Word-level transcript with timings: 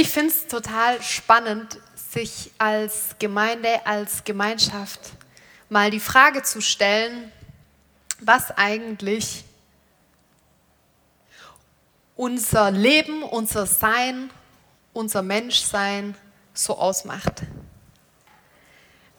Ich 0.00 0.10
finde 0.10 0.32
es 0.32 0.46
total 0.46 1.02
spannend, 1.02 1.80
sich 1.96 2.52
als 2.56 3.16
Gemeinde, 3.18 3.84
als 3.84 4.22
Gemeinschaft 4.22 5.00
mal 5.70 5.90
die 5.90 5.98
Frage 5.98 6.44
zu 6.44 6.60
stellen, 6.60 7.32
was 8.20 8.56
eigentlich 8.56 9.42
unser 12.14 12.70
Leben, 12.70 13.24
unser 13.24 13.66
Sein, 13.66 14.30
unser 14.92 15.22
Menschsein 15.22 16.14
so 16.54 16.78
ausmacht. 16.78 17.42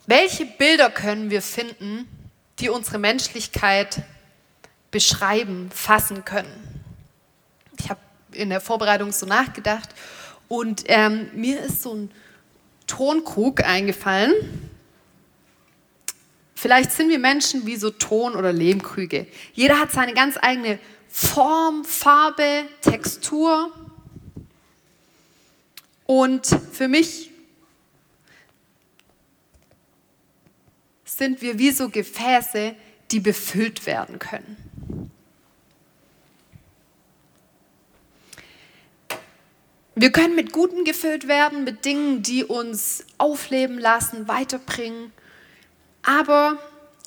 Welche 0.08 0.46
Bilder 0.46 0.90
können 0.90 1.30
wir 1.30 1.42
finden, 1.42 2.08
die 2.60 2.70
unsere 2.70 3.00
Menschlichkeit 3.00 4.02
beschreiben, 4.92 5.72
fassen 5.72 6.24
können? 6.24 6.86
Ich 7.78 7.90
habe 7.90 8.00
in 8.32 8.50
der 8.50 8.62
Vorbereitung 8.62 9.12
so 9.12 9.26
nachgedacht 9.26 9.90
und 10.50 10.84
ähm, 10.88 11.30
mir 11.34 11.62
ist 11.62 11.84
so 11.84 11.94
ein 11.94 12.12
Tonkrug 12.88 13.64
eingefallen. 13.64 14.34
Vielleicht 16.56 16.92
sind 16.92 17.10
wir 17.10 17.20
Menschen 17.20 17.66
wie 17.66 17.78
so 17.78 17.92
Ton- 17.92 18.36
oder 18.36 18.52
Lehmkrüge. 18.52 19.28
Jeder 19.54 19.80
hat 19.80 19.92
seine 19.92 20.14
ganz 20.14 20.38
eigene 20.42 20.80
Form, 21.08 21.86
Farbe, 21.86 22.66
Textur. 22.82 23.72
Und 26.06 26.48
für 26.48 26.90
mich 26.90 27.32
sind 31.06 31.42
wir 31.42 31.60
wie 31.60 31.72
so 31.72 31.90
Gefäße, 31.90 32.76
die 33.12 33.20
befüllt 33.20 33.86
werden 33.86 34.20
können. 34.20 34.69
Wir 39.96 40.12
können 40.12 40.36
mit 40.36 40.54
Guten 40.54 40.86
gefüllt 40.86 41.28
werden, 41.28 41.64
mit 41.64 41.84
Dingen, 41.84 42.22
die 42.24 42.46
uns 42.46 43.06
aufleben 43.18 43.80
lassen, 43.80 44.28
weiterbringen. 44.28 45.12
Aber 46.04 46.58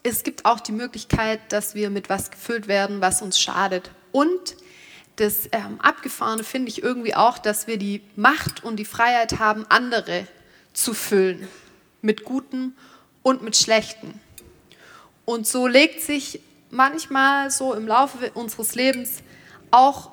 es 0.02 0.24
gibt 0.24 0.44
auch 0.44 0.60
die 0.60 0.72
Möglichkeit, 0.72 1.40
dass 1.50 1.74
wir 1.74 1.90
mit 1.90 2.08
was 2.10 2.30
gefüllt 2.30 2.68
werden, 2.68 3.00
was 3.00 3.22
uns 3.22 3.38
schadet. 3.38 3.90
Und 4.10 4.56
das 5.16 5.48
ähm, 5.52 5.80
Abgefahrene 5.80 6.44
finde 6.44 6.68
ich 6.68 6.82
irgendwie 6.82 7.14
auch, 7.14 7.38
dass 7.38 7.66
wir 7.66 7.78
die 7.78 8.02
Macht 8.16 8.64
und 8.64 8.76
die 8.76 8.84
Freiheit 8.84 9.38
haben, 9.38 9.64
andere 9.68 10.26
zu 10.72 10.92
füllen. 10.92 11.48
Mit 12.00 12.24
Guten 12.24 12.74
und 13.22 13.42
mit 13.42 13.56
Schlechten. 13.56 14.20
Und 15.24 15.46
so 15.46 15.66
legt 15.66 16.02
sich 16.02 16.40
manchmal 16.70 17.50
so 17.50 17.74
im 17.74 17.86
Laufe 17.86 18.32
unseres 18.32 18.74
Lebens 18.74 19.22
auch 19.70 20.10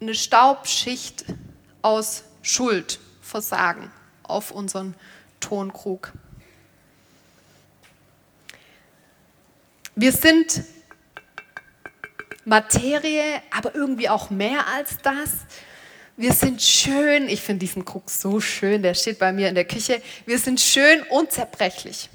eine 0.00 0.14
Staubschicht 0.14 1.24
aus 1.84 2.24
Schuld, 2.42 2.98
Versagen 3.20 3.92
auf 4.22 4.50
unseren 4.50 4.94
Tonkrug. 5.38 6.12
Wir 9.94 10.12
sind 10.12 10.64
Materie, 12.46 13.42
aber 13.50 13.74
irgendwie 13.74 14.08
auch 14.08 14.30
mehr 14.30 14.66
als 14.66 14.96
das. 15.02 15.30
Wir 16.16 16.32
sind 16.32 16.62
schön, 16.62 17.28
ich 17.28 17.42
finde 17.42 17.60
diesen 17.60 17.84
Krug 17.84 18.08
so 18.08 18.40
schön, 18.40 18.82
der 18.82 18.94
steht 18.94 19.18
bei 19.18 19.32
mir 19.32 19.48
in 19.48 19.54
der 19.54 19.66
Küche. 19.66 20.00
Wir 20.24 20.38
sind 20.38 20.60
schön 20.60 21.02
und 21.10 21.32
zerbrechlich. 21.32 22.08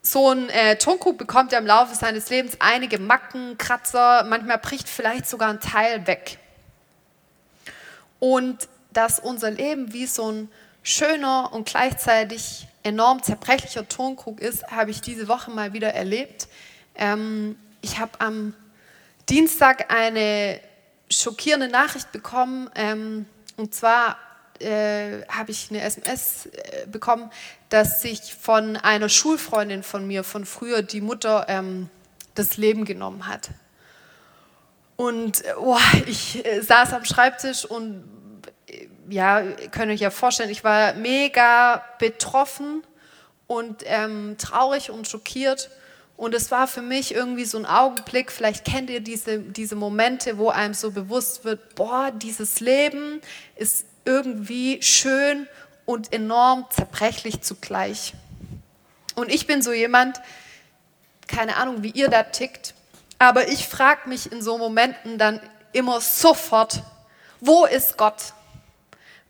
So 0.00 0.30
ein 0.30 0.48
äh, 0.48 0.78
Tonkrug 0.78 1.18
bekommt 1.18 1.52
ja 1.52 1.58
im 1.58 1.66
Laufe 1.66 1.94
seines 1.94 2.30
Lebens 2.30 2.56
einige 2.58 2.98
Macken, 2.98 3.58
Kratzer, 3.58 4.24
manchmal 4.24 4.58
bricht 4.58 4.88
vielleicht 4.88 5.26
sogar 5.26 5.50
ein 5.50 5.60
Teil 5.60 6.06
weg. 6.06 6.38
Und 8.18 8.68
dass 8.92 9.18
unser 9.18 9.50
Leben 9.50 9.92
wie 9.92 10.06
so 10.06 10.30
ein 10.30 10.48
schöner 10.82 11.52
und 11.52 11.68
gleichzeitig 11.68 12.66
enorm 12.82 13.22
zerbrechlicher 13.22 13.88
Tonkrug 13.88 14.40
ist, 14.40 14.66
habe 14.68 14.90
ich 14.90 15.00
diese 15.00 15.28
Woche 15.28 15.50
mal 15.50 15.72
wieder 15.72 15.92
erlebt. 15.92 16.48
Ähm, 16.94 17.56
ich 17.82 17.98
habe 17.98 18.20
am 18.20 18.54
Dienstag 19.28 19.92
eine 19.92 20.60
schockierende 21.10 21.68
Nachricht 21.68 22.12
bekommen. 22.12 22.70
Ähm, 22.74 23.26
und 23.56 23.74
zwar 23.74 24.16
äh, 24.60 25.22
habe 25.28 25.50
ich 25.50 25.70
eine 25.70 25.82
SMS 25.82 26.46
äh, 26.46 26.86
bekommen, 26.86 27.30
dass 27.68 28.02
sich 28.02 28.34
von 28.34 28.76
einer 28.76 29.08
Schulfreundin 29.08 29.82
von 29.82 30.06
mir 30.06 30.24
von 30.24 30.46
früher 30.46 30.82
die 30.82 31.00
Mutter 31.00 31.46
ähm, 31.48 31.90
das 32.34 32.56
Leben 32.56 32.84
genommen 32.84 33.26
hat. 33.26 33.50
Und 34.96 35.44
oh, 35.58 35.78
ich 36.06 36.44
äh, 36.44 36.60
saß 36.60 36.94
am 36.94 37.04
Schreibtisch 37.04 37.64
und 37.64 38.04
äh, 38.66 38.88
ja, 39.08 39.42
könnt 39.70 39.92
euch 39.92 40.00
ja 40.00 40.10
vorstellen, 40.10 40.50
ich 40.50 40.64
war 40.64 40.94
mega 40.94 41.84
betroffen 41.98 42.82
und 43.46 43.82
ähm, 43.84 44.36
traurig 44.38 44.90
und 44.90 45.06
schockiert. 45.06 45.70
Und 46.16 46.34
es 46.34 46.50
war 46.50 46.66
für 46.66 46.80
mich 46.80 47.14
irgendwie 47.14 47.44
so 47.44 47.58
ein 47.58 47.66
Augenblick, 47.66 48.32
vielleicht 48.32 48.64
kennt 48.64 48.88
ihr 48.88 49.00
diese, 49.00 49.38
diese 49.38 49.76
Momente, 49.76 50.38
wo 50.38 50.48
einem 50.48 50.72
so 50.72 50.90
bewusst 50.90 51.44
wird, 51.44 51.74
boah, 51.74 52.10
dieses 52.10 52.60
Leben 52.60 53.20
ist 53.54 53.84
irgendwie 54.06 54.80
schön 54.80 55.46
und 55.84 56.14
enorm 56.14 56.64
zerbrechlich 56.70 57.42
zugleich. 57.42 58.14
Und 59.14 59.30
ich 59.30 59.46
bin 59.46 59.60
so 59.60 59.72
jemand, 59.72 60.20
keine 61.26 61.56
Ahnung, 61.56 61.82
wie 61.82 61.90
ihr 61.90 62.08
da 62.08 62.22
tickt, 62.22 62.74
aber 63.18 63.48
ich 63.48 63.68
frage 63.68 64.08
mich 64.08 64.30
in 64.30 64.42
so 64.42 64.58
Momenten 64.58 65.18
dann 65.18 65.40
immer 65.72 66.00
sofort, 66.00 66.82
wo 67.40 67.64
ist 67.64 67.96
Gott, 67.96 68.32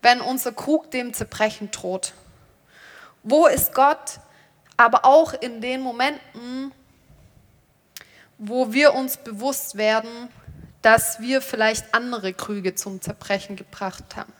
wenn 0.02 0.20
unser 0.20 0.52
Krug 0.52 0.90
dem 0.90 1.12
Zerbrechen 1.12 1.70
droht? 1.70 2.12
Wo 3.22 3.46
ist 3.46 3.74
Gott, 3.74 4.20
aber 4.76 5.04
auch 5.04 5.32
in 5.34 5.60
den 5.60 5.80
Momenten, 5.80 6.72
wo 8.38 8.72
wir 8.72 8.94
uns 8.94 9.16
bewusst 9.16 9.76
werden, 9.76 10.28
dass 10.82 11.20
wir 11.20 11.42
vielleicht 11.42 11.94
andere 11.94 12.32
Krüge 12.32 12.74
zum 12.74 13.00
Zerbrechen 13.00 13.56
gebracht 13.56 14.14
haben. 14.14 14.32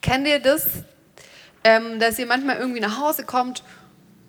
Kennt 0.00 0.28
ihr 0.28 0.38
das? 0.38 0.68
Ähm, 1.64 1.98
dass 1.98 2.18
ihr 2.18 2.26
manchmal 2.26 2.58
irgendwie 2.58 2.78
nach 2.78 3.00
Hause 3.00 3.24
kommt 3.24 3.64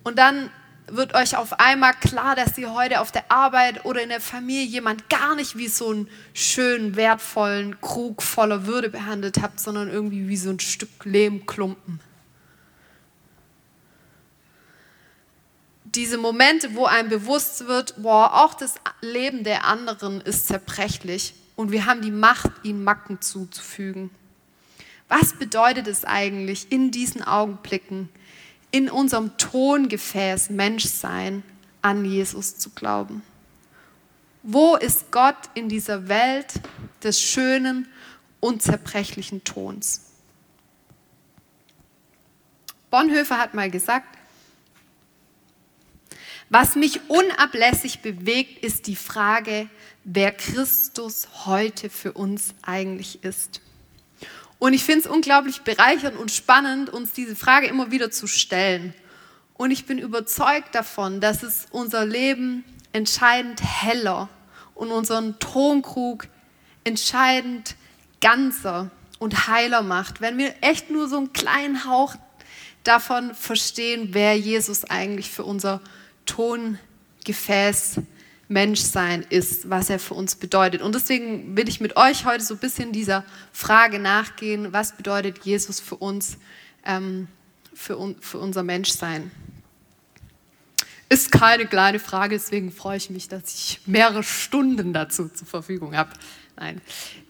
und 0.02 0.18
dann 0.18 0.50
wird 0.90 1.14
euch 1.14 1.36
auf 1.36 1.60
einmal 1.60 1.94
klar, 1.94 2.34
dass 2.36 2.56
ihr 2.58 2.72
heute 2.72 3.00
auf 3.00 3.12
der 3.12 3.30
Arbeit 3.30 3.84
oder 3.84 4.02
in 4.02 4.08
der 4.08 4.20
Familie 4.20 4.66
jemand 4.66 5.08
gar 5.08 5.34
nicht 5.34 5.56
wie 5.56 5.68
so 5.68 5.90
einen 5.90 6.08
schönen, 6.34 6.96
wertvollen 6.96 7.80
Krug 7.80 8.22
voller 8.22 8.66
Würde 8.66 8.88
behandelt 8.88 9.40
habt, 9.42 9.60
sondern 9.60 9.88
irgendwie 9.88 10.28
wie 10.28 10.36
so 10.36 10.50
ein 10.50 10.60
Stück 10.60 11.04
Lehmklumpen. 11.04 12.00
Diese 15.84 16.18
Momente, 16.18 16.74
wo 16.74 16.84
einem 16.84 17.08
bewusst 17.08 17.66
wird, 17.66 17.94
boah, 18.02 18.44
auch 18.44 18.54
das 18.54 18.74
Leben 19.00 19.42
der 19.42 19.64
anderen 19.64 20.20
ist 20.20 20.46
zerbrechlich 20.46 21.34
und 21.56 21.72
wir 21.72 21.86
haben 21.86 22.02
die 22.02 22.10
Macht, 22.10 22.50
ihnen 22.62 22.84
Macken 22.84 23.20
zuzufügen. 23.20 24.10
Was 25.08 25.32
bedeutet 25.32 25.86
es 25.86 26.04
eigentlich 26.04 26.70
in 26.70 26.90
diesen 26.90 27.22
Augenblicken, 27.22 28.10
in 28.70 28.90
unserem 28.90 29.36
Tongefäß 29.38 30.50
Menschsein 30.50 31.42
an 31.82 32.04
Jesus 32.04 32.58
zu 32.58 32.70
glauben. 32.70 33.22
Wo 34.42 34.76
ist 34.76 35.10
Gott 35.10 35.36
in 35.54 35.68
dieser 35.68 36.08
Welt 36.08 36.54
des 37.02 37.20
schönen, 37.20 37.88
unzerbrechlichen 38.40 39.44
Tons? 39.44 40.02
Bonhoeffer 42.90 43.38
hat 43.38 43.54
mal 43.54 43.70
gesagt, 43.70 44.18
was 46.50 46.76
mich 46.76 47.10
unablässig 47.10 48.00
bewegt, 48.00 48.64
ist 48.64 48.86
die 48.86 48.96
Frage, 48.96 49.68
wer 50.04 50.32
Christus 50.32 51.28
heute 51.44 51.90
für 51.90 52.12
uns 52.12 52.54
eigentlich 52.62 53.22
ist. 53.22 53.60
Und 54.58 54.72
ich 54.72 54.84
finde 54.84 55.00
es 55.00 55.06
unglaublich 55.06 55.62
bereichernd 55.62 56.16
und 56.16 56.30
spannend, 56.30 56.90
uns 56.90 57.12
diese 57.12 57.36
Frage 57.36 57.66
immer 57.68 57.90
wieder 57.90 58.10
zu 58.10 58.26
stellen. 58.26 58.92
Und 59.54 59.70
ich 59.70 59.86
bin 59.86 59.98
überzeugt 59.98 60.74
davon, 60.74 61.20
dass 61.20 61.42
es 61.42 61.66
unser 61.70 62.04
Leben 62.04 62.64
entscheidend 62.92 63.60
heller 63.62 64.28
und 64.74 64.90
unseren 64.90 65.38
Tonkrug 65.38 66.26
entscheidend 66.84 67.76
ganzer 68.20 68.90
und 69.18 69.48
heiler 69.48 69.82
macht, 69.82 70.20
wenn 70.20 70.38
wir 70.38 70.54
echt 70.60 70.90
nur 70.90 71.08
so 71.08 71.18
einen 71.18 71.32
kleinen 71.32 71.84
Hauch 71.84 72.14
davon 72.84 73.34
verstehen, 73.34 74.10
wer 74.12 74.36
Jesus 74.36 74.84
eigentlich 74.84 75.30
für 75.30 75.44
unser 75.44 75.80
Tongefäß 76.26 77.98
ist 77.98 78.17
Menschsein 78.48 79.24
ist, 79.28 79.68
was 79.68 79.90
er 79.90 79.98
für 79.98 80.14
uns 80.14 80.34
bedeutet. 80.34 80.80
Und 80.80 80.94
deswegen 80.94 81.56
will 81.56 81.68
ich 81.68 81.80
mit 81.80 81.96
euch 81.96 82.24
heute 82.24 82.42
so 82.42 82.54
ein 82.54 82.60
bisschen 82.60 82.92
dieser 82.92 83.24
Frage 83.52 83.98
nachgehen, 83.98 84.72
was 84.72 84.96
bedeutet 84.96 85.44
Jesus 85.44 85.80
für 85.80 85.96
uns, 85.96 86.38
ähm, 86.84 87.28
für, 87.74 87.98
un 87.98 88.16
für 88.20 88.38
unser 88.38 88.62
Menschsein. 88.62 89.30
Ist 91.10 91.30
keine 91.30 91.66
kleine 91.66 91.98
Frage, 91.98 92.36
deswegen 92.36 92.70
freue 92.72 92.96
ich 92.98 93.08
mich, 93.10 93.28
dass 93.28 93.54
ich 93.54 93.80
mehrere 93.86 94.22
Stunden 94.22 94.92
dazu 94.92 95.28
zur 95.28 95.46
Verfügung 95.46 95.96
habe. 95.96 96.10
Nein, 96.56 96.80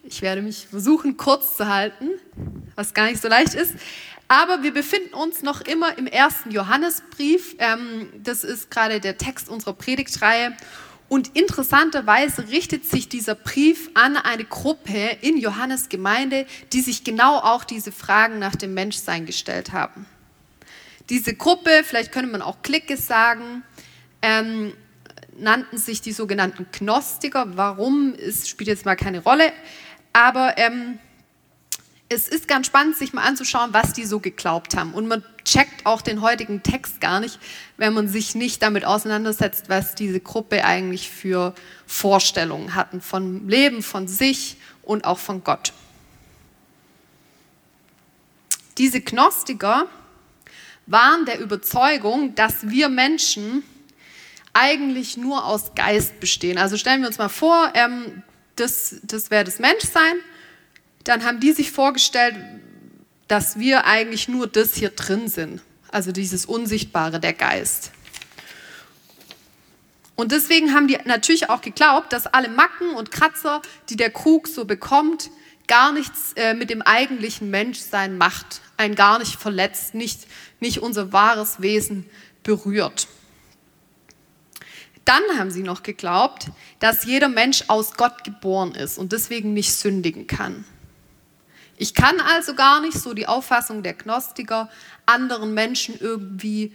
ich 0.05 0.23
werde 0.23 0.41
mich 0.41 0.67
versuchen, 0.69 1.17
kurz 1.17 1.57
zu 1.57 1.69
halten, 1.69 2.09
was 2.77 2.95
gar 2.95 3.07
nicht 3.07 3.21
so 3.21 3.29
leicht 3.29 3.55
ist. 3.55 3.75
Aber 4.27 4.63
wir 4.63 4.73
befinden 4.73 5.15
uns 5.15 5.43
noch 5.43 5.61
immer 5.63 5.97
im 5.97 6.07
ersten 6.07 6.51
Johannesbrief. 6.51 7.57
Ähm, 7.59 8.09
das 8.23 8.45
ist 8.45 8.71
gerade 8.71 9.01
der 9.01 9.17
Text 9.17 9.49
unserer 9.49 9.73
Predigtreihe. 9.73 10.55
Und 11.09 11.37
interessanterweise 11.37 12.49
richtet 12.49 12.85
sich 12.85 13.09
dieser 13.09 13.35
Brief 13.35 13.91
an 13.95 14.17
eine 14.17 14.45
Gruppe 14.45 15.17
in 15.23 15.39
Johannes 15.39 15.89
Gemeinde, 15.89 16.47
die 16.73 16.83
sich 16.83 17.03
genau 17.03 17.39
auch 17.39 17.65
diese 17.65 17.93
Fragen 17.93 18.39
nach 18.39 18.55
dem 18.55 18.75
Menschsein 18.75 19.25
gestellt 19.25 19.73
haben. 19.73 20.07
Diese 21.09 21.35
Gruppe, 21.35 21.83
vielleicht 21.85 22.13
könnte 22.13 22.31
man 22.31 22.43
auch 22.43 22.61
Clique 22.63 22.99
sagen, 22.99 23.63
ähm, 24.21 24.75
nannten 25.39 25.79
sich 25.79 26.03
die 26.03 26.13
sogenannten 26.13 26.67
Gnostiker. 26.73 27.57
Warum, 27.57 28.15
es 28.15 28.49
spielt 28.49 28.69
jetzt 28.69 28.85
mal 28.85 28.97
keine 28.97 29.23
Rolle. 29.23 29.53
Aber 30.13 30.59
ähm, 30.59 30.99
es 32.11 32.27
ist 32.27 32.49
ganz 32.49 32.67
spannend, 32.67 32.97
sich 32.97 33.13
mal 33.13 33.23
anzuschauen, 33.23 33.73
was 33.73 33.93
die 33.93 34.07
so 34.07 34.19
geglaubt 34.19 34.77
haben. 34.77 34.95
Und 34.95 35.09
man 35.09 35.23
checkt 35.45 35.85
auch 35.85 36.01
den 36.01 36.23
heutigen 36.23 36.63
Text 36.63 37.01
gar 37.01 37.21
nicht, 37.21 37.39
wenn 37.77 37.93
man 37.93 38.09
sich 38.09 38.35
nicht 38.35 38.63
damit 38.63 38.85
auseinandersetzt, 38.85 39.69
was 39.69 39.95
diese 39.95 40.21
Gruppe 40.21 40.65
eigentlich 40.65 41.11
für 41.11 41.55
Vorstellungen 41.87 42.75
hatten 42.75 43.01
von 43.01 43.49
Leben, 43.49 43.83
von 43.83 44.09
sich 44.09 44.57
und 44.83 45.05
auch 45.05 45.19
von 45.19 45.45
Gott. 45.45 45.73
Diese 48.79 49.01
Gnostiker 49.01 49.87
waren 50.87 51.27
der 51.27 51.41
Überzeugung, 51.41 52.35
dass 52.35 52.71
wir 52.71 52.89
Menschen 52.89 53.63
eigentlich 54.55 55.19
nur 55.19 55.45
aus 55.45 55.75
Geist 55.75 56.21
bestehen. 56.21 56.57
Also 56.57 56.79
stellen 56.79 57.03
wir 57.03 57.09
uns 57.09 57.19
mal 57.19 57.29
vor, 57.29 57.71
ähm, 57.75 58.23
das, 58.57 58.97
das 59.03 59.31
wäre 59.31 59.45
das 59.45 59.59
Menschsein 59.59 60.17
dann 61.09 61.25
haben 61.25 61.41
die 61.41 61.53
sich 61.53 61.73
vorgestellt, 61.73 62.37
dass 63.29 63.59
wir 63.59 63.87
eigentlich 63.87 64.29
nur 64.29 64.47
das 64.47 64.75
hier 64.75 64.91
drin 64.91 65.29
sind, 65.29 65.63
also 65.91 66.13
dieses 66.13 66.45
Unsichtbare, 66.45 67.19
der 67.19 67.33
Geist. 67.33 67.93
Und 70.15 70.33
deswegen 70.33 70.75
haben 70.75 70.89
die 70.89 70.99
natürlich 71.05 71.49
auch 71.49 71.61
geglaubt, 71.61 72.13
dass 72.13 72.27
alle 72.27 72.49
Macken 72.49 72.91
und 72.91 73.11
Kratzer, 73.11 73.63
die 73.89 73.97
der 73.97 74.11
Krug 74.11 74.49
so 74.49 74.65
bekommt, 74.65 75.31
gar 75.67 75.93
nichts 75.93 76.33
äh, 76.35 76.55
mit 76.55 76.71
dem 76.71 76.83
eigentlichen 76.83 77.51
Menschsein 77.51 78.19
macht, 78.19 78.61
einen 78.77 78.95
gar 78.95 79.19
nicht 79.19 79.37
verletzt, 79.37 79.95
nicht, 79.95 80.27
nicht 80.61 80.81
unser 80.81 81.13
wahres 81.13 81.63
Wesen 81.63 82.05
berührt. 82.43 83.07
Dann 85.05 85.23
haben 85.39 85.51
sie 85.51 85.63
noch 85.63 85.83
geglaubt, 85.83 86.49
dass 86.81 87.05
jeder 87.05 87.29
Mensch 87.29 87.65
aus 87.69 87.95
Gott 87.95 88.25
geboren 88.25 88.75
ist 88.75 88.99
und 88.99 89.13
deswegen 89.13 89.55
nicht 89.55 89.73
sündigen 89.73 90.27
kann. 90.27 90.65
Ich 91.79 91.95
kann 91.95 92.21
also 92.21 92.55
gar 92.55 92.81
nicht, 92.81 92.99
so 92.99 93.15
die 93.15 93.29
Auffassung 93.29 93.85
der 93.85 93.95
Gnostiker, 93.95 94.69
anderen 95.07 95.55
Menschen 95.55 95.99
irgendwie 95.99 96.75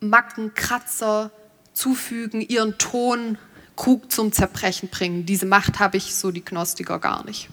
Macken, 0.00 0.54
Kratzer 0.54 1.32
zufügen, 1.72 2.40
ihren 2.40 2.78
Ton, 2.78 3.36
Krug 3.74 4.12
zum 4.12 4.32
Zerbrechen 4.32 4.88
bringen. 4.88 5.26
Diese 5.26 5.44
Macht 5.44 5.80
habe 5.80 5.96
ich, 5.96 6.14
so 6.14 6.30
die 6.30 6.44
Gnostiker, 6.44 7.00
gar 7.00 7.24
nicht. 7.24 7.48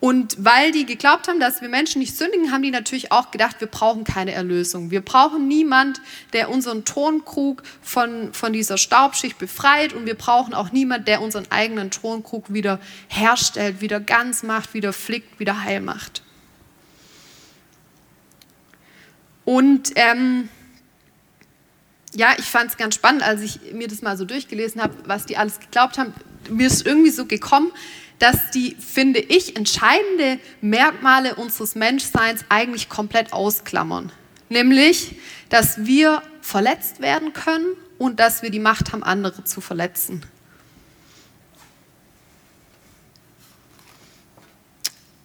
Und 0.00 0.36
weil 0.38 0.70
die 0.70 0.86
geglaubt 0.86 1.26
haben, 1.26 1.40
dass 1.40 1.60
wir 1.60 1.68
Menschen 1.68 1.98
nicht 1.98 2.16
sündigen, 2.16 2.52
haben 2.52 2.62
die 2.62 2.70
natürlich 2.70 3.10
auch 3.10 3.32
gedacht, 3.32 3.60
wir 3.60 3.66
brauchen 3.66 4.04
keine 4.04 4.30
Erlösung. 4.30 4.92
Wir 4.92 5.00
brauchen 5.00 5.48
niemand, 5.48 6.00
der 6.32 6.50
unseren 6.50 6.84
Tonkrug 6.84 7.64
von, 7.82 8.32
von 8.32 8.52
dieser 8.52 8.78
Staubschicht 8.78 9.38
befreit 9.38 9.92
und 9.92 10.06
wir 10.06 10.14
brauchen 10.14 10.54
auch 10.54 10.70
niemand, 10.70 11.08
der 11.08 11.20
unseren 11.20 11.50
eigenen 11.50 11.90
Tonkrug 11.90 12.52
wieder 12.52 12.78
herstellt, 13.08 13.80
wieder 13.80 13.98
ganz 13.98 14.44
macht, 14.44 14.72
wieder 14.72 14.92
flickt, 14.92 15.40
wieder 15.40 15.64
heil 15.64 15.80
macht. 15.80 16.22
Und 19.44 19.92
ähm, 19.96 20.48
ja, 22.14 22.34
ich 22.38 22.44
fand 22.44 22.70
es 22.70 22.76
ganz 22.76 22.94
spannend, 22.94 23.22
als 23.22 23.40
ich 23.40 23.72
mir 23.72 23.88
das 23.88 24.02
mal 24.02 24.16
so 24.16 24.24
durchgelesen 24.24 24.80
habe, 24.80 24.94
was 25.06 25.26
die 25.26 25.36
alles 25.36 25.58
geglaubt 25.58 25.98
haben. 25.98 26.12
Mir 26.50 26.68
ist 26.68 26.86
irgendwie 26.86 27.10
so 27.10 27.26
gekommen, 27.26 27.72
dass 28.18 28.50
die, 28.50 28.74
finde 28.74 29.20
ich, 29.20 29.56
entscheidende 29.56 30.40
Merkmale 30.60 31.36
unseres 31.36 31.74
Menschseins 31.74 32.44
eigentlich 32.48 32.88
komplett 32.88 33.32
ausklammern. 33.32 34.12
Nämlich, 34.48 35.16
dass 35.50 35.84
wir 35.84 36.22
verletzt 36.40 37.00
werden 37.00 37.32
können 37.32 37.66
und 37.98 38.18
dass 38.20 38.42
wir 38.42 38.50
die 38.50 38.60
Macht 38.60 38.92
haben, 38.92 39.02
andere 39.02 39.44
zu 39.44 39.60
verletzen. 39.60 40.22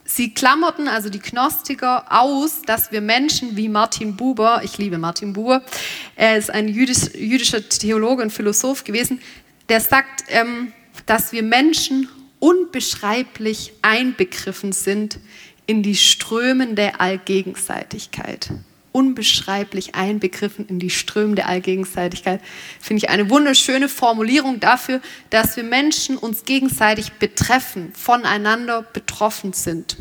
Sie 0.06 0.32
klammerten, 0.32 0.88
also 0.88 1.10
die 1.10 1.20
Gnostiker, 1.20 2.06
aus, 2.10 2.62
dass 2.62 2.92
wir 2.92 3.02
Menschen 3.02 3.56
wie 3.58 3.68
Martin 3.68 4.16
Buber, 4.16 4.62
ich 4.64 4.78
liebe 4.78 5.00
Martin 5.00 5.34
Buber, 5.34 5.64
er 6.16 6.38
ist 6.38 6.52
ein 6.52 6.68
jüdisch, 6.68 7.16
jüdischer 7.16 7.68
Theologe 7.68 8.22
und 8.22 8.30
Philosoph 8.30 8.84
gewesen, 8.84 9.20
der 9.70 9.80
sagt, 9.80 10.26
ähm, 10.28 10.72
dass 11.08 11.32
wir 11.32 11.42
Menschen 11.42 12.10
unbeschreiblich 12.44 13.72
einbegriffen 13.84 14.74
sind 14.74 15.18
in 15.66 15.82
die 15.82 15.96
strömende 15.96 17.00
Allgegenseitigkeit. 17.00 18.50
Unbeschreiblich 18.92 19.96
einbegriffen 19.96 20.68
in 20.68 20.78
die 20.78 20.90
strömende 20.90 21.46
Allgegenseitigkeit. 21.46 22.42
Finde 22.82 22.98
ich 22.98 23.10
eine 23.10 23.30
wunderschöne 23.30 23.88
Formulierung 23.88 24.60
dafür, 24.60 25.00
dass 25.30 25.56
wir 25.56 25.64
Menschen 25.64 26.18
uns 26.18 26.44
gegenseitig 26.44 27.14
betreffen, 27.14 27.94
voneinander 27.96 28.82
betroffen 28.82 29.54
sind. 29.54 29.96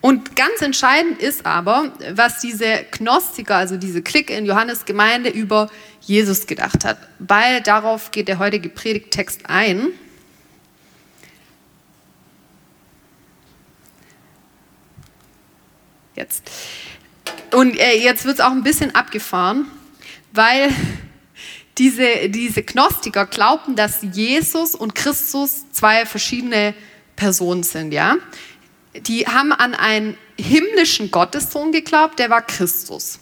Und 0.00 0.34
ganz 0.34 0.62
entscheidend 0.62 1.22
ist 1.22 1.46
aber, 1.46 1.92
was 2.10 2.40
diese 2.40 2.84
Gnostiker, 2.90 3.54
also 3.54 3.76
diese 3.76 4.02
Clique 4.02 4.34
in 4.34 4.46
Johannes 4.46 4.84
Gemeinde 4.84 5.30
über 5.30 5.70
Jesus 6.00 6.48
gedacht 6.48 6.84
hat, 6.84 6.98
weil 7.20 7.60
darauf 7.60 8.10
geht 8.10 8.26
der 8.26 8.40
heutige 8.40 8.68
Predigttext 8.68 9.42
ein. 9.48 9.92
Jetzt. 16.14 16.50
Und 17.52 17.78
äh, 17.78 17.96
jetzt 17.96 18.24
wird 18.24 18.38
es 18.38 18.40
auch 18.44 18.50
ein 18.50 18.62
bisschen 18.62 18.94
abgefahren, 18.94 19.66
weil 20.32 20.70
diese, 21.78 22.28
diese 22.28 22.62
Gnostiker 22.62 23.26
glaubten, 23.26 23.76
dass 23.76 23.98
Jesus 24.02 24.74
und 24.74 24.94
Christus 24.94 25.64
zwei 25.72 26.06
verschiedene 26.06 26.74
Personen 27.16 27.62
sind, 27.62 27.92
ja. 27.92 28.16
Die 28.94 29.26
haben 29.26 29.52
an 29.52 29.74
einen 29.74 30.18
himmlischen 30.38 31.10
Gottessohn 31.10 31.72
geglaubt, 31.72 32.18
der 32.18 32.28
war 32.28 32.42
Christus. 32.42 33.18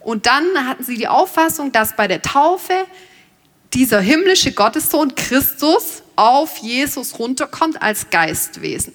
Und 0.00 0.26
dann 0.26 0.44
hatten 0.68 0.84
sie 0.84 0.96
die 0.96 1.08
Auffassung, 1.08 1.72
dass 1.72 1.96
bei 1.96 2.06
der 2.06 2.22
Taufe 2.22 2.74
dieser 3.72 4.00
himmlische 4.00 4.52
Gottessohn 4.52 5.14
Christus 5.14 6.02
auf 6.16 6.58
Jesus 6.58 7.18
runterkommt 7.18 7.82
als 7.82 8.10
Geistwesen. 8.10 8.94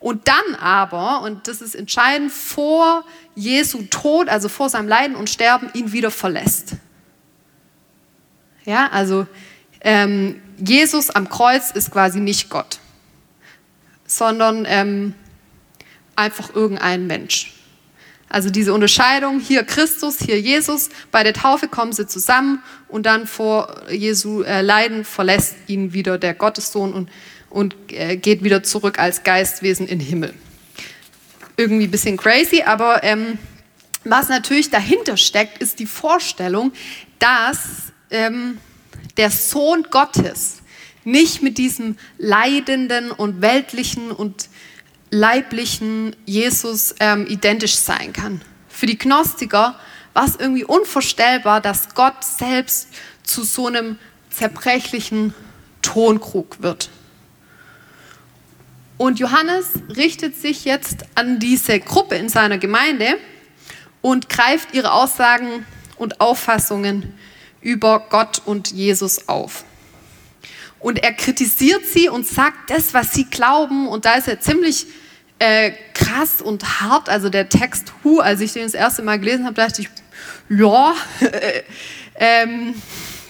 Und 0.00 0.28
dann 0.28 0.54
aber, 0.60 1.22
und 1.22 1.48
das 1.48 1.60
ist 1.60 1.74
entscheidend, 1.74 2.30
vor 2.30 3.04
Jesu 3.34 3.82
Tod, 3.90 4.28
also 4.28 4.48
vor 4.48 4.68
seinem 4.68 4.88
Leiden 4.88 5.16
und 5.16 5.28
Sterben, 5.28 5.70
ihn 5.74 5.92
wieder 5.92 6.10
verlässt. 6.10 6.76
Ja, 8.64 8.88
also 8.92 9.26
ähm, 9.80 10.40
Jesus 10.58 11.10
am 11.10 11.28
Kreuz 11.28 11.70
ist 11.70 11.90
quasi 11.90 12.20
nicht 12.20 12.50
Gott, 12.50 12.78
sondern 14.06 14.66
ähm, 14.68 15.14
einfach 16.14 16.54
irgendein 16.54 17.06
Mensch. 17.06 17.54
Also 18.28 18.50
diese 18.50 18.74
Unterscheidung, 18.74 19.40
hier 19.40 19.64
Christus, 19.64 20.18
hier 20.18 20.38
Jesus, 20.38 20.90
bei 21.10 21.22
der 21.22 21.32
Taufe 21.32 21.66
kommen 21.66 21.92
sie 21.92 22.06
zusammen 22.06 22.62
und 22.88 23.06
dann 23.06 23.26
vor 23.26 23.90
Jesu 23.90 24.42
äh, 24.42 24.60
Leiden 24.60 25.04
verlässt 25.04 25.56
ihn 25.66 25.94
wieder 25.94 26.18
der 26.18 26.34
Gottessohn 26.34 26.92
und 26.92 27.08
und 27.50 27.74
äh, 27.90 28.16
geht 28.16 28.44
wieder 28.44 28.62
zurück 28.62 28.98
als 28.98 29.22
Geistwesen 29.22 29.86
in 29.86 29.98
den 29.98 30.06
Himmel. 30.06 30.34
Irgendwie 31.56 31.84
ein 31.84 31.90
bisschen 31.90 32.16
crazy, 32.16 32.62
aber 32.62 33.02
ähm, 33.02 33.38
was 34.04 34.28
natürlich 34.28 34.70
dahinter 34.70 35.16
steckt, 35.16 35.58
ist 35.58 35.78
die 35.80 35.86
Vorstellung, 35.86 36.72
dass 37.18 37.92
ähm, 38.10 38.58
der 39.16 39.30
Sohn 39.30 39.86
Gottes 39.90 40.58
nicht 41.04 41.42
mit 41.42 41.58
diesem 41.58 41.96
leidenden 42.18 43.10
und 43.10 43.40
weltlichen 43.40 44.10
und 44.10 44.48
leiblichen 45.10 46.14
Jesus 46.26 46.94
ähm, 47.00 47.26
identisch 47.26 47.76
sein 47.76 48.12
kann. 48.12 48.42
Für 48.68 48.86
die 48.86 48.98
Gnostiker 48.98 49.78
war 50.12 50.24
es 50.24 50.36
irgendwie 50.36 50.64
unvorstellbar, 50.64 51.60
dass 51.60 51.94
Gott 51.94 52.24
selbst 52.24 52.88
zu 53.22 53.42
so 53.42 53.66
einem 53.66 53.98
zerbrechlichen 54.30 55.34
Tonkrug 55.82 56.62
wird. 56.62 56.90
Und 58.98 59.20
Johannes 59.20 59.74
richtet 59.96 60.36
sich 60.36 60.64
jetzt 60.64 61.04
an 61.14 61.38
diese 61.38 61.78
Gruppe 61.78 62.16
in 62.16 62.28
seiner 62.28 62.58
Gemeinde 62.58 63.16
und 64.02 64.28
greift 64.28 64.74
ihre 64.74 64.92
Aussagen 64.92 65.64
und 65.96 66.20
Auffassungen 66.20 67.14
über 67.60 68.06
Gott 68.10 68.42
und 68.44 68.72
Jesus 68.72 69.28
auf. 69.28 69.64
Und 70.80 71.02
er 71.02 71.12
kritisiert 71.12 71.86
sie 71.86 72.08
und 72.08 72.26
sagt 72.26 72.70
das, 72.70 72.92
was 72.92 73.12
sie 73.12 73.24
glauben. 73.24 73.88
Und 73.88 74.04
da 74.04 74.14
ist 74.14 74.28
er 74.28 74.40
ziemlich 74.40 74.86
äh, 75.38 75.72
krass 75.94 76.42
und 76.42 76.80
hart. 76.80 77.08
Also 77.08 77.28
der 77.28 77.48
Text, 77.48 77.92
hu, 78.02 78.20
als 78.20 78.40
ich 78.40 78.52
den 78.52 78.64
das 78.64 78.74
erste 78.74 79.02
Mal 79.02 79.18
gelesen 79.18 79.44
habe, 79.44 79.54
dachte 79.54 79.82
ich, 79.82 79.88
ja, 80.48 80.94
ähm, 82.16 82.74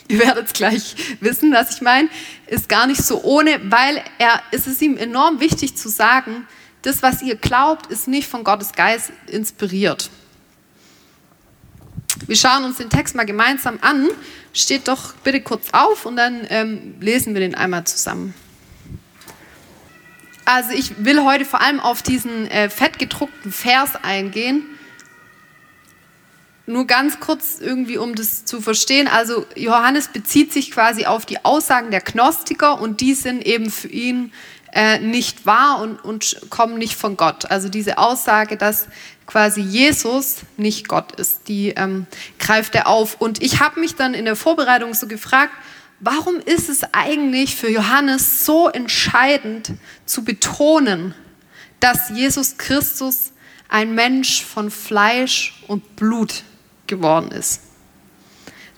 ihr 0.19 0.19
werdet 0.19 0.47
es 0.47 0.53
gleich 0.53 0.97
wissen, 1.21 1.53
was 1.53 1.77
ich 1.77 1.83
meine, 1.83 2.09
ist 2.47 2.69
gar 2.69 2.87
nicht 2.87 3.03
so 3.03 3.23
ohne, 3.23 3.61
weil 3.71 4.03
er, 4.19 4.43
es 4.51 4.67
ist 4.67 4.81
ihm 4.83 4.97
enorm 4.97 5.41
wichtig 5.41 5.77
zu 5.77 5.89
sagen, 5.89 6.47
das, 6.83 7.03
was 7.03 7.23
ihr 7.23 7.37
glaubt, 7.37 7.87
ist 7.89 8.09
nicht 8.09 8.29
von 8.29 8.45
Gottes 8.45 8.73
Geist 8.73 9.13
inspiriert. 9.27 10.11
Wir 12.27 12.37
schauen 12.37 12.65
uns 12.65 12.79
den 12.79 12.91
Text 12.91 13.15
mal 13.15 13.27
gemeinsam 13.27 13.79
an. 13.81 14.09
Steht 14.55 14.89
doch 14.89 15.13
bitte 15.25 15.41
kurz 15.41 15.69
auf 15.73 16.07
und 16.07 16.17
dann 16.17 16.47
ähm, 16.51 16.95
lesen 17.01 17.35
wir 17.35 17.41
den 17.41 17.55
einmal 17.55 17.85
zusammen. 17.85 18.35
Also 20.45 20.71
ich 20.71 21.05
will 21.05 21.25
heute 21.25 21.45
vor 21.45 21.61
allem 21.61 21.79
auf 21.79 22.03
diesen 22.03 22.51
äh, 22.51 22.71
fettgedruckten 22.71 23.53
Vers 23.53 23.91
eingehen. 24.03 24.65
Nur 26.69 26.87
ganz 26.87 27.19
kurz 27.19 27.61
irgendwie, 27.63 27.97
um 27.97 28.15
das 28.15 28.45
zu 28.45 28.61
verstehen. 28.61 29.09
Also 29.09 29.47
Johannes 29.57 30.09
bezieht 30.09 30.53
sich 30.53 30.71
quasi 30.71 31.07
auf 31.07 31.25
die 31.25 31.43
Aussagen 31.43 31.91
der 31.91 32.03
Gnostiker 32.03 32.79
und 32.79 33.01
die 33.01 33.15
sind 33.15 33.47
eben 33.47 33.71
für 33.71 33.89
ihn 33.89 34.33
äh, 34.75 34.99
nicht 34.99 35.47
wahr 35.47 35.81
und, 35.81 36.05
und 36.05 36.51
kommen 36.51 36.77
nicht 36.77 36.95
von 36.95 37.17
Gott. 37.17 37.51
Also 37.51 37.71
diese 37.71 37.97
Aussage, 37.97 38.59
dass 38.59 38.89
quasi 39.27 39.63
Jesus 39.63 40.41
nicht 40.59 40.89
Gott 40.89 41.13
ist, 41.13 41.49
die 41.49 41.71
ähm, 41.71 42.07
greift 42.39 42.75
er 42.75 42.87
auf. 42.87 43.19
Und 43.19 43.43
ich 43.43 43.61
habe 43.61 43.81
mich 43.81 43.95
dann 43.95 44.13
in 44.13 44.27
der 44.27 44.37
Vorbereitung 44.37 44.93
so 44.93 45.07
gefragt, 45.07 45.55
warum 46.01 46.37
ist 46.37 46.69
es 46.69 46.83
eigentlich 46.93 47.57
für 47.57 47.71
Johannes 47.71 48.45
so 48.45 48.69
entscheidend 48.69 49.73
zu 50.05 50.23
betonen, 50.23 51.15
dass 51.81 52.11
Jesus 52.11 52.59
Christus 52.59 53.33
ein 53.71 53.95
Mensch 53.95 54.45
von 54.45 54.71
Fleisch 54.71 55.63
und 55.67 55.97
Blut 55.97 56.43
geworden 56.89 57.31
ist? 57.31 57.63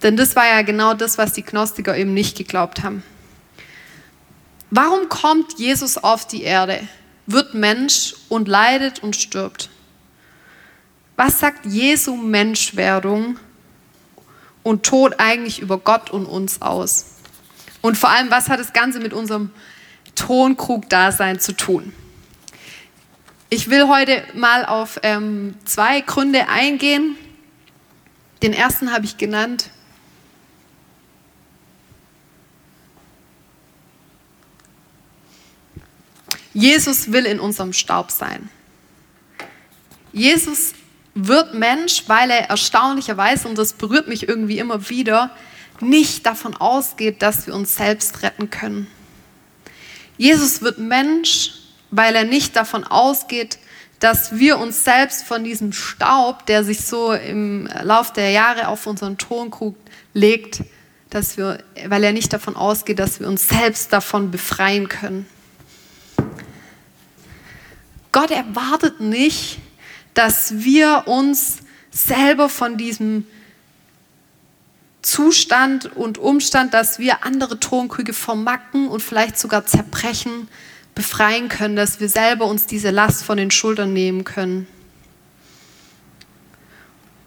Denn 0.03 0.17
das 0.17 0.35
war 0.37 0.47
ja 0.47 0.63
genau 0.63 0.95
das, 0.95 1.19
was 1.19 1.33
die 1.33 1.43
Gnostiker 1.43 1.97
eben 1.97 2.15
nicht 2.15 2.37
geglaubt 2.37 2.83
haben. 2.83 3.03
Warum 4.71 5.09
kommt 5.09 5.59
Jesus 5.59 5.99
auf 5.99 6.27
die 6.27 6.43
Erde, 6.43 6.81
wird 7.27 7.55
Mensch 7.55 8.15
und 8.29 8.49
leidet 8.49 9.03
und 9.03 9.17
stirbt? 9.17 9.69
Was 11.17 11.41
sagt 11.41 11.67
Jesu 11.67 12.17
Menschwerdung 12.17 13.39
und 14.63 14.85
Tod 14.85 15.17
eigentlich 15.19 15.61
über 15.61 15.77
Gott 15.77 16.11
und 16.11 16.25
uns 16.25 16.63
aus? 16.63 17.07
Und 17.83 17.99
vor 17.99 18.11
allem, 18.11 18.31
was 18.31 18.49
hat 18.49 18.61
das 18.61 18.73
Ganze 18.73 19.01
mit 19.01 19.13
unserem 19.13 19.51
Tonkrug-Dasein 20.15 21.41
zu 21.41 21.53
tun? 21.53 21.93
Ich 23.49 23.69
will 23.69 23.89
heute 23.89 24.23
mal 24.35 24.65
auf 24.65 25.01
ähm, 25.03 25.55
zwei 25.65 26.03
Gründe 26.03 26.49
eingehen. 26.49 27.17
Den 28.43 28.53
ersten 28.53 28.93
habe 28.93 29.05
ich 29.05 29.17
genannt, 29.17 29.71
Jesus 36.53 37.13
will 37.13 37.27
in 37.27 37.39
unserem 37.39 37.73
Staub 37.73 38.11
sein. 38.11 38.49
Jesus 40.13 40.73
wird 41.15 41.55
Mensch, 41.55 42.05
weil 42.09 42.31
er 42.31 42.51
erstaunlicherweise, 42.51 43.49
und 43.49 43.57
das 43.57 43.73
berührt 43.73 44.09
mich 44.09 44.29
irgendwie 44.29 44.59
immer 44.59 44.89
wieder, 44.89 45.31
nicht 45.81 46.27
davon 46.27 46.57
ausgeht, 46.57 47.23
dass 47.23 47.47
wir 47.47 47.55
uns 47.55 47.77
selbst 47.77 48.23
retten 48.23 48.51
können. 48.51 48.87
Jesus 50.19 50.61
wird 50.61 50.79
Mensch, 50.79 51.53
weil 51.91 52.15
er 52.15 52.25
nicht 52.25 52.57
davon 52.57 52.85
ausgeht, 52.85 53.59
dass 54.01 54.39
wir 54.39 54.59
uns 54.59 54.83
selbst 54.83 55.25
von 55.25 55.45
diesem 55.45 55.73
Staub, 55.73 56.47
der 56.47 56.65
sich 56.65 56.85
so 56.85 57.13
im 57.13 57.69
Lauf 57.83 58.13
der 58.13 58.31
Jahre 58.31 58.69
auf 58.69 58.87
unseren 58.87 59.19
Tonkrug 59.19 59.77
legt, 60.15 60.63
dass 61.11 61.37
wir, 61.37 61.63
weil 61.87 62.03
er 62.03 62.13
nicht 62.13 62.33
davon 62.33 62.57
ausgeht, 62.57 62.99
dass 62.99 63.21
wir 63.21 63.29
uns 63.29 63.47
selbst 63.47 63.93
davon 63.93 64.31
befreien 64.31 64.89
können. 64.89 65.27
Gott 68.11 68.31
erwartet 68.31 69.01
nicht, 69.01 69.59
dass 70.15 70.55
wir 70.65 71.05
uns 71.07 71.59
selber 71.91 72.49
von 72.49 72.77
diesem 72.77 73.27
Zustand 75.03 75.95
und 75.97 76.19
Umstand, 76.19 76.75
dass 76.75 76.99
wir 76.99 77.25
andere 77.25 77.61
Tonkrüge 77.61 78.13
vermacken 78.13 78.89
und 78.89 79.03
vielleicht 79.03 79.39
sogar 79.39 79.67
zerbrechen, 79.67 80.49
befreien 80.95 81.49
können, 81.49 81.77
dass 81.77 82.01
wir 82.01 82.09
selber 82.09 82.47
uns 82.47 82.67
diese 82.67 82.91
Last 82.91 83.25
von 83.25 83.37
den 83.37 83.51
Schultern 83.51 83.93
nehmen 83.93 84.25
können. 84.25 84.67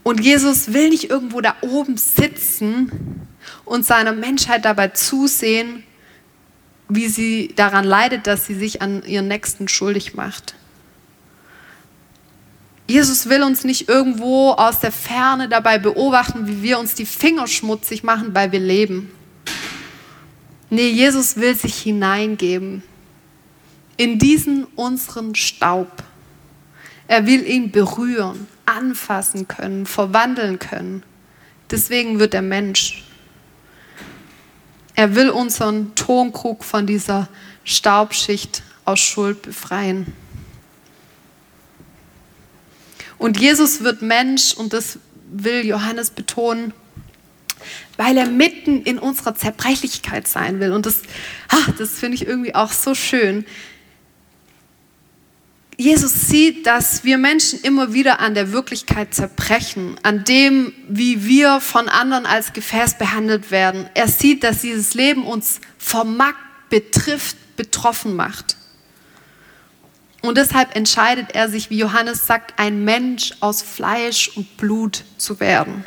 Und 0.03 0.19
Jesus 0.19 0.73
will 0.73 0.89
nicht 0.89 1.09
irgendwo 1.09 1.39
da 1.39 1.55
oben 1.61 1.97
sitzen 1.97 3.27
und 3.63 3.85
seiner 3.85 4.11
Menschheit 4.11 4.65
dabei 4.65 4.89
zusehen, 4.89 5.83
wie 6.89 7.07
sie 7.07 7.53
daran 7.55 7.85
leidet, 7.85 8.27
dass 8.27 8.45
sie 8.45 8.55
sich 8.55 8.81
an 8.81 9.03
ihren 9.05 9.29
Nächsten 9.29 9.67
schuldig 9.67 10.13
macht. 10.13 10.55
Jesus 12.85 13.29
will 13.29 13.43
uns 13.43 13.63
nicht 13.63 13.87
irgendwo 13.87 14.51
aus 14.51 14.79
der 14.81 14.91
Ferne 14.91 15.47
dabei 15.47 15.79
beobachten, 15.79 16.47
wie 16.47 16.61
wir 16.61 16.79
uns 16.79 16.95
die 16.95 17.05
Finger 17.05 17.47
schmutzig 17.47 18.03
machen, 18.03 18.35
weil 18.35 18.51
wir 18.51 18.59
leben. 18.59 19.09
Nee, 20.69 20.89
Jesus 20.89 21.37
will 21.37 21.55
sich 21.55 21.81
hineingeben 21.81 22.83
in 23.97 24.19
diesen 24.19 24.65
unseren 24.75 25.35
Staub. 25.35 26.03
Er 27.07 27.25
will 27.25 27.45
ihn 27.45 27.71
berühren, 27.71 28.47
anfassen 28.65 29.47
können, 29.47 29.85
verwandeln 29.85 30.59
können. 30.59 31.03
Deswegen 31.69 32.19
wird 32.19 32.33
er 32.33 32.41
Mensch. 32.41 33.03
Er 34.95 35.15
will 35.15 35.29
unseren 35.29 35.95
Tonkrug 35.95 36.63
von 36.63 36.85
dieser 36.85 37.27
Staubschicht 37.63 38.63
aus 38.85 38.99
Schuld 38.99 39.41
befreien. 39.41 40.13
Und 43.17 43.39
Jesus 43.39 43.83
wird 43.83 44.01
Mensch 44.01 44.53
und 44.53 44.73
das 44.73 44.99
will 45.31 45.65
Johannes 45.65 46.11
betonen, 46.11 46.73
weil 47.97 48.17
er 48.17 48.27
mitten 48.27 48.83
in 48.83 48.99
unserer 48.99 49.35
Zerbrechlichkeit 49.35 50.27
sein 50.27 50.59
will. 50.59 50.73
Und 50.73 50.85
das, 50.85 51.01
das 51.77 51.91
finde 51.91 52.15
ich 52.15 52.27
irgendwie 52.27 52.53
auch 52.53 52.71
so 52.71 52.93
schön. 52.93 53.45
Jesus 55.77 56.27
sieht, 56.27 56.67
dass 56.67 57.03
wir 57.03 57.17
Menschen 57.17 57.59
immer 57.61 57.93
wieder 57.93 58.19
an 58.19 58.35
der 58.35 58.51
Wirklichkeit 58.51 59.13
zerbrechen, 59.13 59.99
an 60.03 60.23
dem, 60.23 60.73
wie 60.87 61.25
wir 61.25 61.59
von 61.61 61.89
anderen 61.89 62.25
als 62.25 62.53
Gefäß 62.53 62.97
behandelt 62.97 63.49
werden. 63.49 63.89
Er 63.95 64.07
sieht, 64.07 64.43
dass 64.43 64.61
dieses 64.61 64.93
Leben 64.93 65.25
uns 65.25 65.59
vermackt, 65.77 66.69
betrifft, 66.69 67.37
betroffen 67.55 68.15
macht. 68.15 68.57
Und 70.21 70.37
deshalb 70.37 70.75
entscheidet 70.75 71.33
er 71.33 71.49
sich, 71.49 71.69
wie 71.69 71.77
Johannes 71.77 72.27
sagt, 72.27 72.57
ein 72.57 72.85
Mensch 72.85 73.33
aus 73.39 73.61
Fleisch 73.61 74.29
und 74.35 74.57
Blut 74.57 75.03
zu 75.17 75.39
werden. 75.39 75.85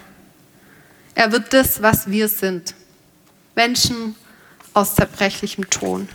Er 1.15 1.33
wird 1.33 1.55
das, 1.55 1.81
was 1.81 2.11
wir 2.11 2.29
sind. 2.29 2.75
Menschen 3.55 4.15
aus 4.75 4.95
zerbrechlichem 4.95 5.71
Ton. 5.71 6.09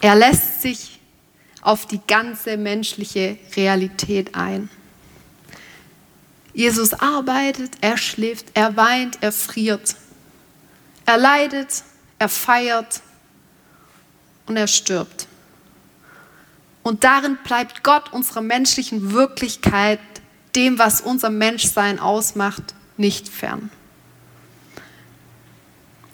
Er 0.00 0.16
lässt 0.16 0.62
sich 0.62 0.95
auf 1.66 1.84
die 1.84 2.00
ganze 2.06 2.56
menschliche 2.56 3.38
Realität 3.56 4.36
ein. 4.36 4.70
Jesus 6.54 6.94
arbeitet, 6.94 7.72
er 7.80 7.98
schläft, 7.98 8.46
er 8.54 8.76
weint, 8.76 9.18
er 9.20 9.32
friert. 9.32 9.96
Er 11.04 11.18
leidet, 11.18 11.82
er 12.20 12.28
feiert 12.28 13.02
und 14.46 14.56
er 14.56 14.68
stirbt. 14.68 15.26
Und 16.84 17.02
darin 17.02 17.36
bleibt 17.42 17.82
Gott 17.82 18.12
unserer 18.12 18.42
menschlichen 18.42 19.12
Wirklichkeit, 19.12 19.98
dem, 20.54 20.78
was 20.78 21.00
unser 21.00 21.30
Menschsein 21.30 21.98
ausmacht, 21.98 22.74
nicht 22.96 23.28
fern. 23.28 23.70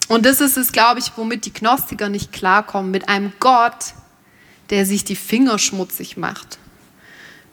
Und 0.07 0.25
das 0.25 0.41
ist 0.41 0.57
es, 0.57 0.71
glaube 0.71 0.99
ich, 0.99 1.11
womit 1.15 1.45
die 1.45 1.53
Gnostiker 1.53 2.09
nicht 2.09 2.33
klarkommen. 2.33 2.89
Mit 2.89 3.07
einem 3.07 3.33
Gott, 3.39 3.93
der 4.69 4.85
sich 4.85 5.03
die 5.03 5.15
Finger 5.15 5.59
schmutzig 5.59 6.17
macht. 6.17 6.57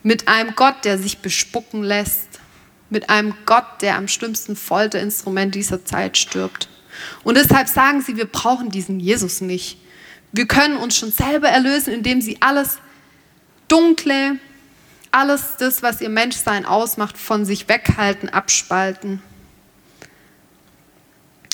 Mit 0.03 0.29
einem 0.29 0.55
Gott, 0.57 0.85
der 0.85 0.99
sich 0.99 1.19
bespucken 1.19 1.83
lässt. 1.83 2.41
Mit 2.89 3.11
einem 3.11 3.35
Gott, 3.47 3.83
der 3.83 3.97
am 3.97 4.09
schlimmsten 4.09 4.57
Folterinstrument 4.57 5.55
dieser 5.55 5.85
Zeit 5.85 6.17
stirbt. 6.17 6.69
Und 7.23 7.37
deshalb 7.37 7.69
sagen 7.69 8.03
sie, 8.03 8.17
wir 8.17 8.27
brauchen 8.27 8.71
diesen 8.71 8.99
Jesus 8.99 9.41
nicht. 9.41 9.79
Wir 10.33 10.47
können 10.47 10.77
uns 10.77 10.97
schon 10.97 11.13
selber 11.13 11.49
erlösen, 11.49 11.93
indem 11.93 12.21
sie 12.21 12.39
alles 12.41 12.79
Dunkle, 13.69 14.39
alles 15.11 15.57
das, 15.59 15.83
was 15.83 16.01
ihr 16.01 16.09
Menschsein 16.09 16.65
ausmacht, 16.65 17.19
von 17.19 17.45
sich 17.45 17.69
weghalten, 17.69 18.29
abspalten 18.29 19.23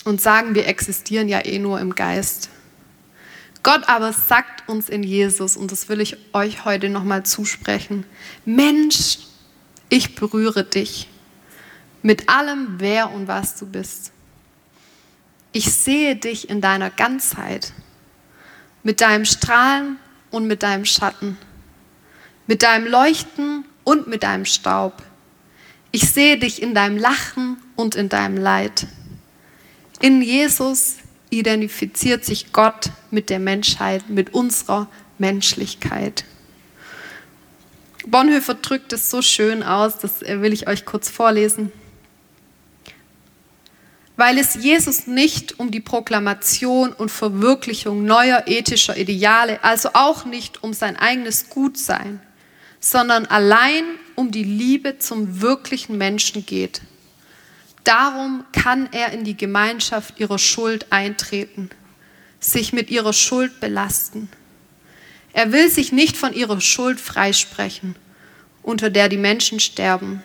und 0.07 0.21
sagen, 0.21 0.55
wir 0.55 0.67
existieren 0.67 1.27
ja 1.27 1.43
eh 1.43 1.59
nur 1.59 1.79
im 1.79 1.93
Geist. 1.93 2.49
Gott 3.67 3.89
aber 3.89 4.13
sagt 4.13 4.69
uns 4.69 4.87
in 4.87 5.03
Jesus, 5.03 5.57
und 5.57 5.73
das 5.73 5.89
will 5.89 5.99
ich 5.99 6.15
euch 6.31 6.63
heute 6.63 6.87
nochmal 6.87 7.25
zusprechen, 7.25 8.05
Mensch, 8.45 9.17
ich 9.89 10.15
berühre 10.15 10.63
dich 10.63 11.09
mit 12.01 12.29
allem, 12.29 12.75
wer 12.77 13.11
und 13.11 13.27
was 13.27 13.57
du 13.57 13.65
bist. 13.65 14.13
Ich 15.51 15.65
sehe 15.73 16.15
dich 16.15 16.49
in 16.49 16.61
deiner 16.61 16.89
Ganzheit, 16.89 17.73
mit 18.83 19.01
deinem 19.01 19.25
Strahlen 19.25 19.97
und 20.31 20.47
mit 20.47 20.63
deinem 20.63 20.85
Schatten, 20.85 21.37
mit 22.47 22.63
deinem 22.63 22.87
Leuchten 22.87 23.65
und 23.83 24.07
mit 24.07 24.23
deinem 24.23 24.45
Staub. 24.45 25.03
Ich 25.91 26.09
sehe 26.09 26.37
dich 26.37 26.61
in 26.61 26.73
deinem 26.73 26.97
Lachen 26.97 27.57
und 27.75 27.95
in 27.95 28.07
deinem 28.07 28.37
Leid. 28.37 28.87
In 29.99 30.21
Jesus 30.21 30.99
identifiziert 31.29 32.25
sich 32.25 32.53
Gott 32.53 32.91
mit 33.11 33.29
der 33.29 33.39
Menschheit, 33.39 34.09
mit 34.09 34.33
unserer 34.33 34.87
Menschlichkeit. 35.17 36.25
Bonhoeffer 38.05 38.53
drückt 38.53 38.93
es 38.93 39.09
so 39.09 39.21
schön 39.21 39.63
aus, 39.63 39.99
das 39.99 40.21
will 40.21 40.53
ich 40.53 40.67
euch 40.67 40.85
kurz 40.85 41.09
vorlesen. 41.09 41.71
Weil 44.15 44.39
es 44.39 44.55
Jesus 44.55 45.05
nicht 45.05 45.59
um 45.59 45.69
die 45.69 45.81
Proklamation 45.81 46.91
und 46.93 47.11
Verwirklichung 47.11 48.03
neuer 48.05 48.43
ethischer 48.47 48.97
Ideale, 48.97 49.63
also 49.63 49.89
auch 49.93 50.25
nicht 50.25 50.63
um 50.63 50.73
sein 50.73 50.95
eigenes 50.95 51.49
Gutsein, 51.49 52.19
sondern 52.79 53.25
allein 53.25 53.83
um 54.15 54.31
die 54.31 54.43
Liebe 54.43 54.97
zum 54.97 55.41
wirklichen 55.41 55.97
Menschen 55.97 56.45
geht. 56.45 56.81
Darum 57.87 58.43
kann 58.51 58.89
er 58.91 59.13
in 59.13 59.23
die 59.23 59.37
Gemeinschaft 59.37 60.19
ihrer 60.19 60.39
Schuld 60.39 60.87
eintreten, 60.91 61.69
sich 62.37 62.73
mit 62.73 62.89
ihrer 62.89 63.13
Schuld 63.13 63.61
belasten. 63.61 64.27
Er 65.31 65.53
will 65.53 65.69
sich 65.69 65.93
nicht 65.93 66.17
von 66.17 66.33
ihrer 66.33 66.59
Schuld 66.59 66.99
freisprechen, 66.99 67.95
unter 68.61 68.89
der 68.89 69.07
die 69.07 69.15
Menschen 69.15 69.61
sterben. 69.61 70.21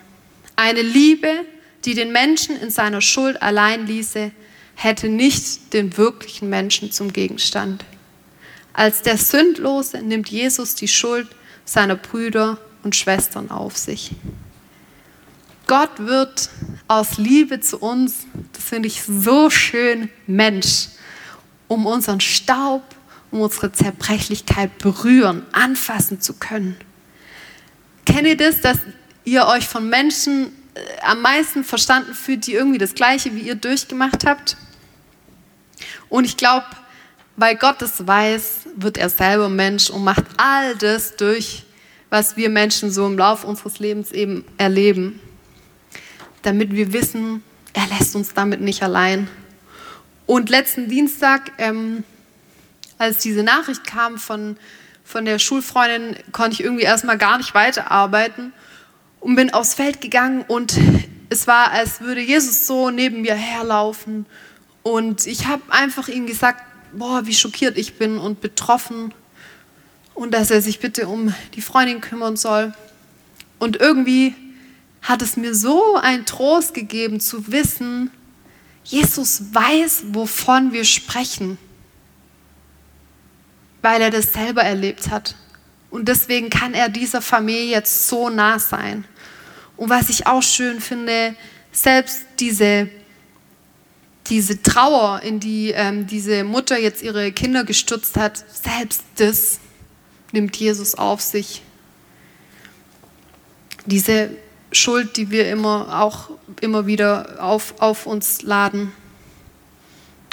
Eine 0.57 0.83
Liebe, 0.83 1.45
die 1.85 1.95
den 1.95 2.11
Menschen 2.11 2.61
in 2.61 2.73
seiner 2.73 3.00
Schuld 3.00 3.40
allein 3.40 3.87
ließe, 3.87 4.33
hätte 4.75 5.09
nicht 5.09 5.73
den 5.73 5.97
wirklichen 5.97 6.50
Menschen 6.50 6.90
zum 6.90 7.12
Gegenstand. 7.12 7.85
Als 8.73 9.02
der 9.02 9.19
Sündlose 9.19 10.02
nimmt 10.02 10.28
Jesus 10.28 10.75
die 10.75 10.88
Schuld 10.88 11.28
seiner 11.64 11.95
Brüder 11.95 12.59
und 12.83 12.97
Schwestern 12.97 13.52
auf 13.52 13.76
sich. 13.76 14.11
Gott 15.69 15.90
wird 15.99 16.50
aus 16.92 17.18
Liebe 17.18 17.61
zu 17.61 17.78
uns, 17.78 18.26
das 18.52 18.64
finde 18.64 18.88
ich 18.88 19.02
so 19.02 19.50
schön, 19.50 20.11
Mensch, 20.26 20.88
um 21.68 21.87
unseren 21.87 22.20
Staub, 22.20 22.82
um 23.30 23.40
unsere 23.40 23.72
Zerbrechlichkeit 23.72 24.78
berühren, 24.78 25.46
anfassen 25.52 26.20
zu 26.20 26.34
können. 26.34 26.76
Kennt 28.04 28.26
ihr 28.26 28.37
das, 28.37 28.61
dass 28.61 28.78
ihr 29.25 29.46
euch 29.46 29.66
von 29.66 29.88
Menschen 29.88 30.52
äh, 30.75 30.80
am 31.02 31.22
meisten 31.22 31.64
verstanden 31.64 32.14
fühlt, 32.14 32.46
die 32.46 32.52
irgendwie 32.52 32.78
das 32.78 32.94
Gleiche 32.94 33.34
wie 33.34 33.40
ihr 33.40 33.54
durchgemacht 33.54 34.26
habt? 34.26 34.56
Und 36.08 36.25
ich 36.25 36.37
glaube, 36.37 36.66
weil 37.37 37.56
Gott 37.56 37.80
es 37.80 38.06
weiß, 38.06 38.68
wird 38.76 38.99
er 38.99 39.08
selber 39.08 39.49
Mensch 39.49 39.88
und 39.88 40.04
macht 40.04 40.25
all 40.37 40.76
das 40.76 41.16
durch, 41.16 41.64
was 42.11 42.37
wir 42.37 42.50
Menschen 42.50 42.90
so 42.90 43.06
im 43.06 43.16
Laufe 43.16 43.46
unseres 43.46 43.78
Lebens 43.78 44.12
eben 44.12 44.44
erleben, 44.58 45.20
damit 46.42 46.72
wir 46.72 46.92
wissen, 46.92 47.42
er 47.72 47.87
lässt 47.87 48.14
uns 48.14 48.34
damit 48.34 48.61
nicht 48.61 48.82
allein. 48.82 49.28
Und 50.26 50.50
letzten 50.50 50.88
Dienstag, 50.88 51.52
ähm, 51.58 52.04
als 52.99 53.18
diese 53.18 53.42
Nachricht 53.42 53.84
kam 53.84 54.18
von, 54.18 54.56
von 55.04 55.25
der 55.25 55.38
Schulfreundin, 55.38 56.16
konnte 56.32 56.54
ich 56.54 56.64
irgendwie 56.64 56.84
erstmal 56.84 57.18
gar 57.18 57.38
nicht 57.38 57.54
weiterarbeiten 57.54 58.52
und 59.21 59.36
bin 59.36 59.52
aufs 59.52 59.75
Feld 59.75 60.00
gegangen 60.00 60.45
und 60.47 60.78
es 61.30 61.47
war, 61.47 61.71
als 61.71 62.00
würde 62.00 62.21
Jesus 62.21 62.67
so 62.67 62.90
neben 62.90 63.23
mir 63.23 63.34
herlaufen. 63.34 64.26
Und 64.82 65.26
ich 65.26 65.47
habe 65.47 65.62
einfach 65.71 66.08
ihm 66.08 66.26
gesagt, 66.26 66.62
boah, 66.93 67.26
wie 67.26 67.34
schockiert 67.34 67.78
ich 67.78 67.95
bin 67.95 68.19
und 68.19 68.40
betroffen 68.40 69.14
und 70.14 70.32
dass 70.34 70.50
er 70.50 70.60
sich 70.60 70.78
bitte 70.78 71.08
um 71.08 71.34
die 71.54 71.62
Freundin 71.62 72.00
kümmern 72.00 72.36
soll. 72.36 72.75
Und 73.58 73.76
irgendwie 73.80 74.34
hat 75.02 75.21
es 75.21 75.36
mir 75.36 75.54
so 75.54 75.97
einen 75.97 76.25
Trost 76.25 76.75
gegeben 76.75 77.21
zu 77.21 77.50
wissen, 77.50 78.10
Jesus 78.84 79.43
weiß, 79.52 80.04
wovon 80.08 80.73
wir 80.73 80.84
sprechen, 80.84 81.58
weil 83.80 84.00
er 84.00 84.10
das 84.10 84.32
selber 84.32 84.62
erlebt 84.62 85.10
hat. 85.10 85.36
Und 85.91 86.08
deswegen 86.08 86.50
kann 86.50 86.75
er 86.75 86.88
dieser 86.88 87.21
Familie 87.21 87.71
jetzt 87.71 88.08
so 88.08 88.28
nah 88.28 88.58
sein. 88.58 89.04
Und 89.76 89.91
was 89.91 90.08
ich 90.08 90.26
auch 90.26 90.43
schön 90.43 90.80
finde, 90.80 91.34
selbst 91.71 92.23
diese, 92.38 92.88
diese 94.28 94.62
Trauer, 94.62 95.21
in 95.23 95.41
die 95.41 95.71
ähm, 95.71 96.06
diese 96.06 96.45
Mutter 96.45 96.78
jetzt 96.78 97.02
ihre 97.02 97.32
Kinder 97.32 97.65
gestürzt 97.65 98.17
hat, 98.17 98.45
selbst 98.62 99.02
das 99.17 99.58
nimmt 100.32 100.56
Jesus 100.56 100.95
auf 100.95 101.21
sich. 101.21 101.62
Diese 103.86 104.30
Schuld, 104.73 105.17
die 105.17 105.30
wir 105.30 105.49
immer 105.50 106.00
auch 106.00 106.30
immer 106.61 106.87
wieder 106.87 107.37
auf, 107.41 107.75
auf 107.80 108.06
uns 108.06 108.43
laden. 108.43 108.93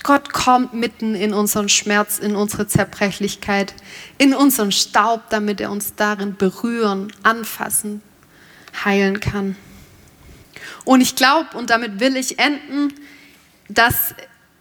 Gott 0.04 0.32
kommt 0.32 0.73
mitten 0.73 1.13
in 1.13 1.34
unseren 1.34 1.69
Schmerz, 1.69 2.19
in 2.19 2.36
unsere 2.36 2.67
Zerbrechlichkeit, 2.67 3.73
in 4.17 4.34
unseren 4.34 4.71
Staub, 4.71 5.30
damit 5.30 5.60
er 5.60 5.71
uns 5.71 5.93
darin 5.95 6.36
berühren, 6.36 7.12
anfassen, 7.21 8.02
heilen 8.86 9.19
kann. 9.19 9.56
Und 10.86 11.02
ich 11.02 11.15
glaube, 11.15 11.58
und 11.58 11.69
damit 11.69 11.99
will 11.99 12.15
ich 12.15 12.39
enden, 12.39 12.93
dass 13.67 14.15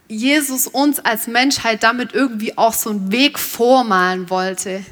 Jesus 0.07 0.67
uns 0.67 0.99
als 0.99 1.27
Menschheit 1.27 1.83
damit 1.83 2.13
irgendwie 2.13 2.57
auch 2.57 2.73
so 2.73 2.89
einen 2.89 3.11
Weg 3.11 3.39
vormalen 3.39 4.29
wollte 4.29 4.83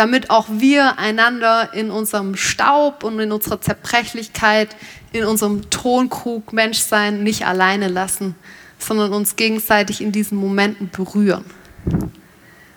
damit 0.00 0.30
auch 0.30 0.46
wir 0.48 0.98
einander 0.98 1.74
in 1.74 1.90
unserem 1.90 2.34
Staub 2.34 3.04
und 3.04 3.20
in 3.20 3.32
unserer 3.32 3.60
Zerbrechlichkeit, 3.60 4.74
in 5.12 5.24
unserem 5.24 5.68
Tonkrug 5.68 6.54
Menschsein 6.54 7.22
nicht 7.22 7.46
alleine 7.46 7.88
lassen, 7.88 8.34
sondern 8.78 9.12
uns 9.12 9.36
gegenseitig 9.36 10.00
in 10.00 10.10
diesen 10.10 10.38
Momenten 10.38 10.88
berühren. 10.88 11.44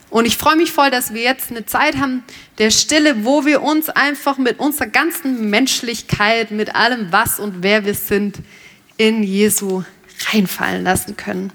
Und 0.09 0.25
ich 0.25 0.35
freue 0.35 0.57
mich 0.57 0.73
voll, 0.73 0.91
dass 0.91 1.13
wir 1.13 1.21
jetzt 1.21 1.49
eine 1.49 1.65
Zeit 1.65 1.95
haben 1.95 2.25
der 2.57 2.71
Stille, 2.71 3.23
wo 3.23 3.45
wir 3.45 3.63
uns 3.63 3.87
einfach 3.87 4.37
mit 4.37 4.59
unserer 4.59 4.87
ganzen 4.87 5.49
Menschlichkeit, 5.49 6.51
mit 6.51 6.75
allem 6.75 7.13
was 7.13 7.39
und 7.39 7.63
wer 7.63 7.85
wir 7.85 7.95
sind, 7.95 8.39
in 8.97 9.23
Jesu 9.23 9.83
reinfallen 10.33 10.83
lassen 10.83 11.15
können. 11.15 11.51